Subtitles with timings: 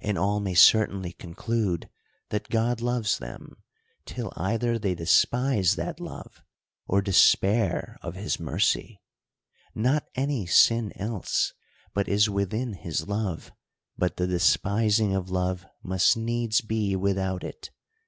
[0.00, 0.44] And all 80 THE COUNTRY PARSON.
[0.44, 0.54] may
[0.84, 1.88] certainly conclude
[2.28, 3.56] that God loves them,
[4.06, 6.44] till either they despise that love,
[6.86, 9.02] or despair of his mercy.
[9.74, 11.54] Not any sin else,
[11.92, 13.50] but is within his love;
[13.96, 17.70] but the despising of love must needs be without it.